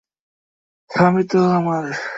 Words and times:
আমি 0.89 1.21
তো 1.31 1.37
আমার। 1.57 1.85